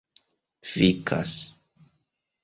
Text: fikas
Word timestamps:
fikas 0.69 1.33